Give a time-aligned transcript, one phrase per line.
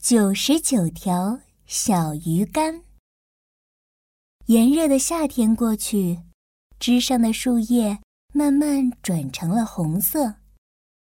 [0.00, 2.82] 九十九条小鱼干。
[4.46, 6.20] 炎热的夏天过去，
[6.78, 7.98] 枝上的树叶
[8.32, 10.36] 慢慢转成了红色，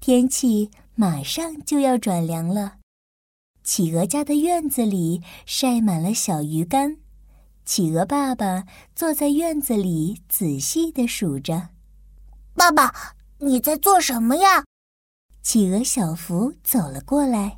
[0.00, 2.78] 天气马上就要转凉了。
[3.64, 6.98] 企鹅家的院子里晒满了小鱼干，
[7.64, 8.64] 企鹅爸爸
[8.94, 11.70] 坐在院子里仔细地数着。
[12.54, 14.64] 爸爸，你在做什么呀？
[15.42, 17.57] 企鹅小福走了过来。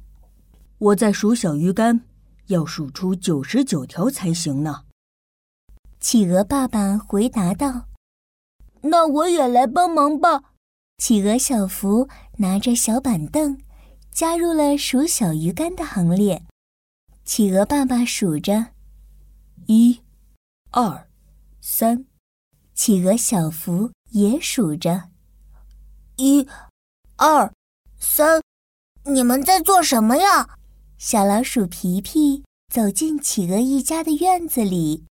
[0.81, 2.07] 我在数小鱼干，
[2.47, 4.85] 要数出九十九条才行呢。
[6.01, 7.87] 企鹅爸爸回答道
[8.81, 10.55] ：“那我也来帮忙吧。”
[10.97, 13.61] 企鹅小福拿着小板凳，
[14.11, 16.43] 加入了数小鱼干的行列。
[17.27, 18.69] 企鹅爸爸数着：
[19.67, 20.01] 一、
[20.71, 21.07] 二、
[21.61, 22.07] 三。
[22.73, 25.11] 企鹅小福也数着：
[26.17, 26.49] 一、
[27.17, 27.53] 二、
[27.99, 28.41] 三。
[29.05, 30.57] 你们在做什么呀？
[31.03, 35.07] 小老鼠皮皮走进企鹅一家的院子里，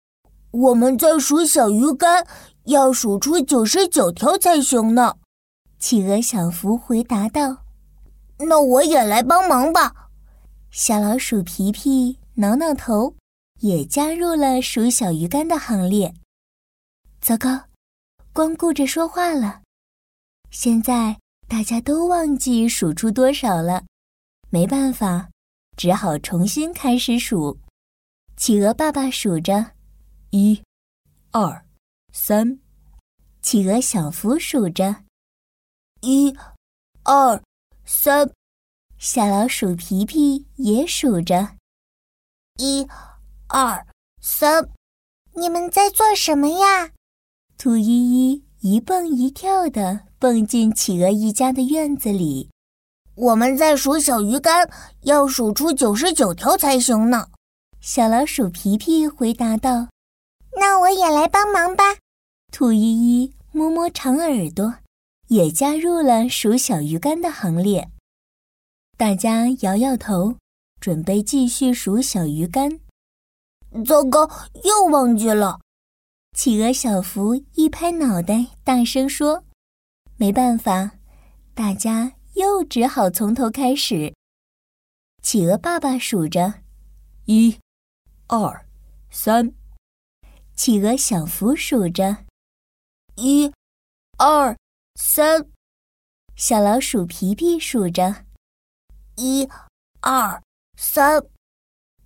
[0.50, 2.26] 我们在数小鱼干，
[2.64, 5.18] 要数出九十九条才行呢。
[5.78, 7.66] 企鹅小福回答道
[8.50, 10.10] ：“那我也来帮忙吧。”
[10.74, 13.14] 小老鼠皮皮挠挠头，
[13.60, 16.16] 也加入了数小鱼干的行列。
[17.22, 17.66] 糟糕，
[18.34, 19.62] 光顾着说话了，
[20.50, 23.84] 现在大家都忘记数出多少了，
[24.50, 25.30] 没办法。
[25.76, 27.60] 只好重新开始数。
[28.38, 29.72] 企鹅爸爸数着：
[30.30, 30.62] 一、
[31.32, 31.66] 二、
[32.12, 32.60] 三。
[33.42, 35.04] 企鹅小福数着：
[36.02, 36.36] 一、
[37.04, 37.42] 二、
[37.86, 38.32] 三。
[38.98, 41.56] 小老鼠皮皮也数着：
[42.58, 42.88] 一、
[43.48, 43.86] 二、
[44.22, 44.70] 三。
[45.34, 46.92] 你们在做什么呀？
[47.58, 52.50] 兔依依一蹦一跳的蹦进企鹅一家的院子里。
[53.16, 54.70] 我们在数小鱼干，
[55.04, 57.28] 要数出九十九条才行呢。
[57.80, 59.88] 小老鼠皮皮回答道
[60.60, 61.84] ：“那我也来帮忙吧。”
[62.52, 64.76] 兔依依摸摸长耳朵，
[65.28, 67.90] 也加入了数小鱼干的行列。
[68.98, 70.36] 大家摇摇头，
[70.82, 72.80] 准备继续数小鱼干。
[73.86, 74.30] 糟糕，
[74.64, 75.60] 又忘记了！
[76.36, 79.46] 企鹅小福一拍脑袋，大声说
[80.18, 80.92] ：“没办法，
[81.54, 84.14] 大家。”又只好从头开始。
[85.22, 86.62] 企鹅爸爸数着：
[87.26, 87.58] 一、
[88.28, 88.66] 二、
[89.10, 89.54] 三。
[90.56, 92.26] 企鹅小福数着：
[93.16, 93.52] 一、
[94.18, 94.56] 二、
[94.96, 95.50] 三。
[96.36, 98.26] 小老鼠皮皮数着：
[99.16, 99.50] 一、
[100.02, 100.42] 二、
[100.78, 101.24] 三。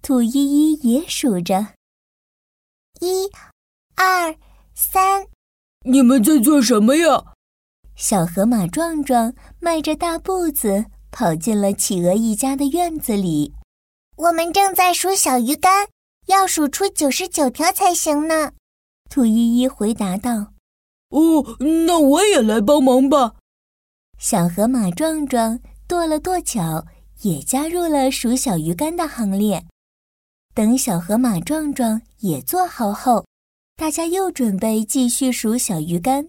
[0.01, 1.73] 兔依依也数着：
[3.01, 3.29] 一、
[3.95, 4.35] 二、
[4.75, 5.27] 三。
[5.85, 7.33] 你们在做什么呀？
[7.99, 13.53] 小河马壮壮迈着大步子跑进了企鹅一家的院子里。
[14.15, 15.85] 我们正在数小鱼干，
[16.27, 18.53] 要数出九十九条才行呢。
[19.09, 20.53] 兔依依回答道
[21.11, 23.33] ：“哦，那我也来帮忙吧。”
[24.17, 26.85] 小河马壮壮跺了跺脚，
[27.23, 29.65] 也加入了数小鱼干的行列。
[30.55, 33.25] 等小河马壮壮也做好后，
[33.75, 36.25] 大家又准备继续数小鱼干。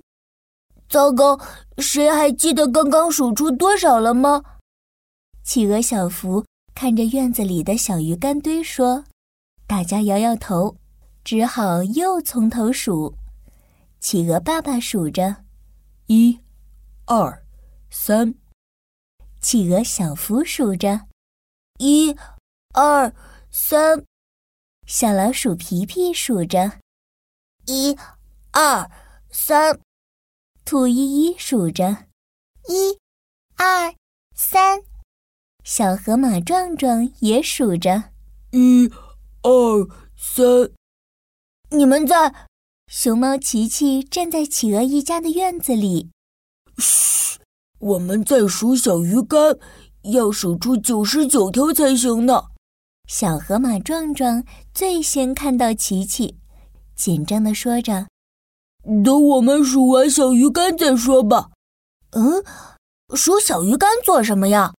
[0.91, 1.39] 糟糕，
[1.79, 4.43] 谁还记得刚刚数出多少了吗？
[5.45, 9.05] 企鹅小福看着院子里的小鱼干堆说
[9.69, 10.77] ：“大家摇摇头，
[11.23, 13.15] 只好又从头数。”
[14.01, 15.45] 企鹅爸爸数着
[16.09, 16.41] ：“一、
[17.07, 17.45] 二、
[17.89, 18.35] 三。”
[19.41, 21.03] 企鹅小福数着
[21.79, 22.17] ：“一、
[22.75, 23.15] 二、
[23.53, 24.05] 三。”
[24.89, 26.81] 小老鼠皮皮数着
[27.67, 27.97] ：“一、
[28.51, 28.91] 二、
[29.31, 29.79] 三。”
[30.71, 32.07] 兔依依数着，
[32.69, 32.97] 一、
[33.57, 33.93] 二、
[34.37, 34.79] 三。
[35.65, 38.13] 小河马壮壮也数着，
[38.53, 38.89] 一、
[39.43, 40.71] 二、三。
[41.71, 42.47] 你们在？
[42.87, 46.13] 熊猫琪琪站在企鹅一家的院子里。
[46.79, 47.41] 嘘，
[47.81, 49.59] 我们在数小鱼干，
[50.03, 52.45] 要数出九十九条才行呢。
[53.09, 56.39] 小河马壮壮最先看到琪琪，
[56.95, 58.07] 紧张地说着。
[59.05, 61.51] 等我们数完小鱼干再说吧。
[62.11, 62.45] 嗯，
[63.15, 64.75] 数小鱼干做什么呀？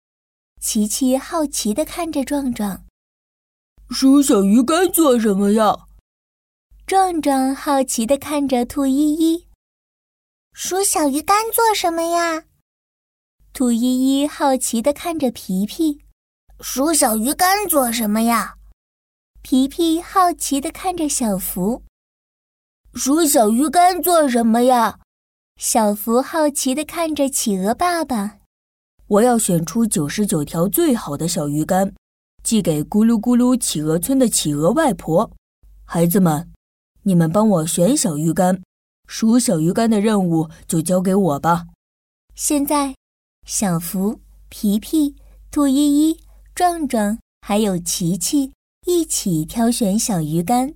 [0.60, 2.84] 琪琪好奇地看着壮壮。
[3.90, 5.88] 数小鱼干做什么呀？
[6.86, 9.48] 壮壮好奇地看着兔依依。
[10.54, 12.44] 数小鱼干做什么呀？
[13.54, 16.02] 兔依依好奇地看着皮皮。
[16.60, 18.56] 数小鱼干做什么呀？
[19.42, 21.84] 皮皮好奇地看着小福。
[22.94, 25.00] 数小鱼干做什么呀？
[25.56, 28.40] 小福好奇地看着企鹅爸爸。
[29.08, 31.94] 我要选出九十九条最好的小鱼干，
[32.44, 35.32] 寄给咕噜咕噜企鹅村的企鹅外婆。
[35.86, 36.52] 孩子们，
[37.04, 38.62] 你们帮我选小鱼干，
[39.08, 41.68] 数小鱼干的任务就交给我吧。
[42.36, 42.96] 现在，
[43.48, 45.16] 小福、皮皮、
[45.50, 46.20] 兔依依、
[46.54, 48.52] 壮壮还有琪琪
[48.86, 50.74] 一起挑选小鱼干。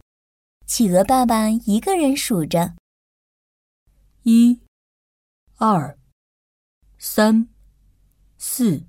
[0.66, 2.76] 企鹅爸爸一个人数着：
[4.24, 4.60] 一、
[5.58, 5.98] 二、
[6.98, 7.48] 三、
[8.38, 8.84] 四、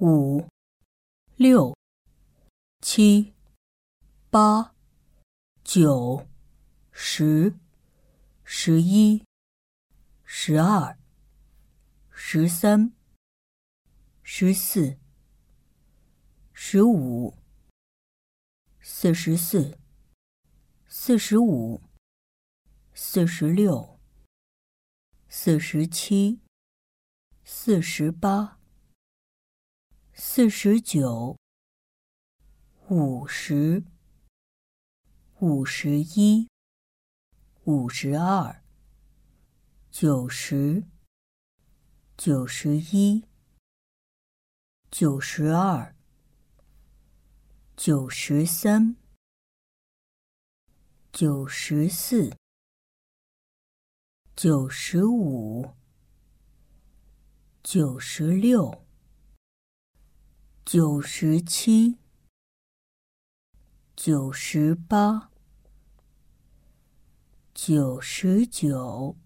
[0.00, 0.46] 五、
[1.36, 1.76] 六、
[2.80, 3.32] 七、
[4.30, 4.74] 八。
[5.64, 6.28] 九、
[6.92, 7.54] 十、
[8.44, 9.24] 十一、
[10.22, 10.98] 十二、
[12.10, 12.92] 十三、
[14.22, 14.98] 十四、
[16.52, 17.34] 十五、
[18.78, 19.78] 四十四、
[20.96, 21.82] 四十五、
[22.94, 23.98] 四十六、
[25.28, 26.38] 四十七、
[27.42, 28.60] 四十八、
[30.12, 31.36] 四十九、
[32.90, 33.82] 五十。
[35.40, 36.48] 五十一，
[37.64, 38.62] 五十二，
[39.90, 40.84] 九十，
[42.16, 43.24] 九十一，
[44.92, 45.96] 九十二，
[47.76, 48.94] 九十三，
[51.16, 52.36] 九十四，
[54.34, 55.70] 九十五，
[57.62, 58.84] 九十六，
[60.64, 61.98] 九十七，
[63.94, 65.30] 九十八。
[67.54, 69.16] 九十九。